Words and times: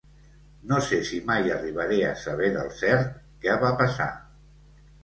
No 0.71 0.79
sé 0.85 0.99
si 1.09 1.19
mai 1.27 1.53
arribaré 1.57 2.01
a 2.09 2.15
saber 2.25 2.51
del 2.59 2.73
cert 2.81 3.17
què 3.47 3.61
va 3.67 3.75
passar. 3.85 4.13